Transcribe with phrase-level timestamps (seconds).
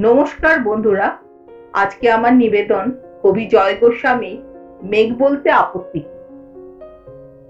[0.00, 1.16] নমস্কার বন্ধুরা,
[1.72, 4.42] আজকে আমার নিবেদন কবি জয় গোস্বামী,
[4.82, 6.02] মেঘ বলতে আপত্তি?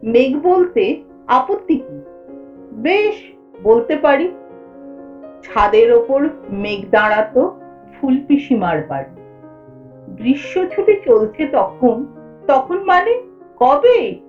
[0.03, 2.01] মেঘ বলতে আপত্তি কি?
[2.73, 3.15] বেশ,
[3.63, 4.33] বলতে পারি।
[5.43, 7.61] ছাদের ওপর মেঘ দাঁড়াতো
[8.01, 9.23] ফুল পিসিমার বাড়ি।
[10.09, 12.07] গ্রীষ্ম ছুটি চলছে তখন
[12.49, 13.23] তখন মানে
[13.59, 14.21] কবে?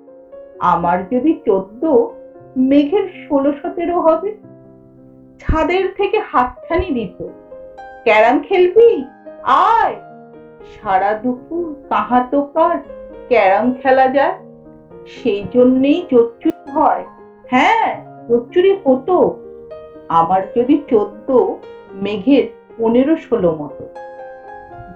[0.59, 1.85] আমার যদি চোদ্দ,
[2.57, 4.35] মেঘের ষোলো সতেরো হবে।
[5.39, 7.27] ছাদের থেকে হাতছানি দিত।
[8.04, 9.05] ক্যারাম খেলবি?
[9.43, 9.96] আয়।
[10.73, 12.79] সারা দুপুর কাহা তো কার
[13.27, 14.33] ক্যারাম খেলা যায়?
[15.07, 17.05] সেই জন্যেই চোরচুরি হয়।
[17.47, 19.37] হ্যাঁ চোরচুরি হতো।
[20.10, 21.46] আমার যদি চোদ্দ,
[21.93, 22.43] মেঘের
[22.77, 23.83] পনেরো, ষোলো মতো।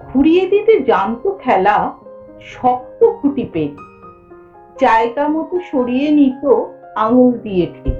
[0.00, 1.92] ঘুরিয়ে দিতে জানতো খেলা,
[2.40, 3.76] শক্ত খুঁটি পেয়ে
[4.80, 6.62] জায়গা মতো সরিয়ে নিত
[6.96, 7.94] আঙুল দিয়ে ঠিক।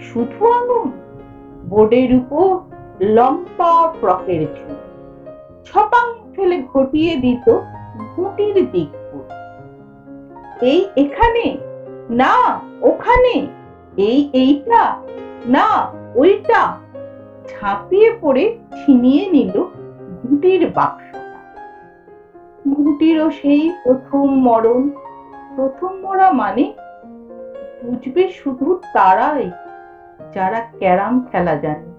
[0.00, 0.90] শুধু আঙুল?
[1.64, 4.74] বোর্ডের উপর লম্বা ফ্রকের ঝুল
[5.64, 7.58] ছপাং ফেলে ঘটিয়ে দিত
[8.16, 8.88] গুটির দিক
[10.62, 11.56] এই এখানে?
[12.10, 13.46] না, ওখানে।
[13.96, 14.96] এই এইটা?
[15.46, 16.78] না, ওইটা।
[17.48, 19.64] ঝাঁপিয়ে পড়ে ছিনিয়ে নিল
[20.22, 21.20] ঘুটির বাক্সটা।
[22.74, 24.90] ঘুটিরও সেই প্রথম মরণ।
[25.56, 26.72] প্রথম মরা মানে
[27.82, 29.50] বুঝবে শুধু তারাই,
[30.34, 31.93] যারা ক্যারাম খেলা জানে।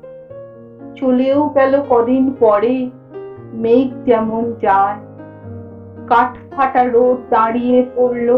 [0.96, 2.76] চলেও গেল কদিন পরে।
[3.54, 5.00] মেঘ যেমন যায়
[6.08, 8.30] কাঠ ফাটা রোদ দাঁড়িয়ে পড়ল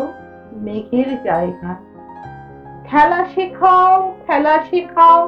[0.65, 1.81] মেঘের জায়গায়।
[2.85, 3.95] খেলা শেখাও
[4.27, 5.21] খেলা শেখাও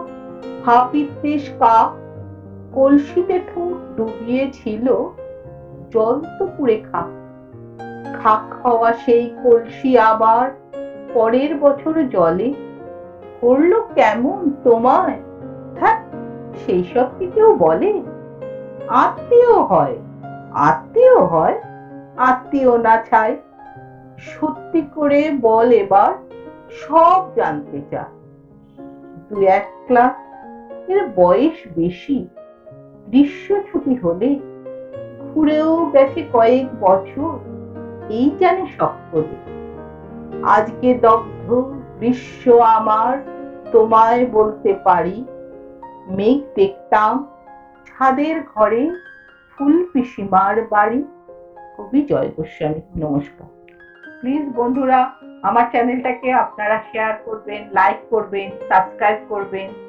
[0.65, 1.89] হাপিত্তেশ কাক
[2.73, 4.85] কলসিতে ঠোঁট ডুবিয়েছিল
[5.89, 7.01] জল তো পুড়ে খা
[8.19, 10.45] খাক খাওয়া সেই কলসি আবার
[11.13, 12.49] পরের বছর জলে।
[13.41, 15.19] করল কেমন তোমায়?
[16.65, 18.01] সেই সব কি কেউ বলে?
[18.87, 19.95] আত্মীয় হয়।
[20.51, 21.57] আত্মীয় হয়?
[22.17, 23.35] আত্মীয় না চাই
[24.17, 26.13] সত্যি করে বল এবার,
[26.71, 28.03] সব জানতে চা
[29.29, 30.15] দু এক ক্লাস,
[30.87, 32.27] এর বয়স বেশি।
[33.07, 34.39] গ্রীষ্ম ছুটি হলে
[35.33, 37.33] ঘুরেও গেছে কয়েক বছর।
[38.09, 39.35] এই জানে সকলে
[40.43, 41.47] আজকে দগ্ধ
[41.99, 43.17] গ্রীষ্ম আমার,
[43.71, 45.25] তোমায় বলতে পারি
[46.09, 47.27] মেঘ দেখতাম
[47.87, 48.89] ছাদের ঘরে
[49.51, 51.03] ফুল পিসিমার বাড়ি।
[51.77, 53.47] কবি জয় গোস্বামী, নমস্কার।
[54.19, 55.11] প্লিজ বন্ধুরা,
[55.43, 59.88] আমার চ্যানেলটাকে আপনারা শেয়ার করবেন লাইক করবেন সাবস্ক্রাইব করবেন।